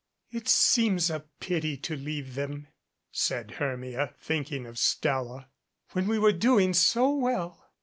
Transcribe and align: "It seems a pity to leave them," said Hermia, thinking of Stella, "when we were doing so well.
"It 0.31 0.49
seems 0.49 1.11
a 1.11 1.25
pity 1.39 1.77
to 1.77 1.95
leave 1.95 2.33
them," 2.33 2.67
said 3.11 3.51
Hermia, 3.59 4.15
thinking 4.19 4.65
of 4.65 4.79
Stella, 4.79 5.49
"when 5.91 6.07
we 6.07 6.17
were 6.17 6.31
doing 6.33 6.73
so 6.73 7.11
well. 7.13 7.69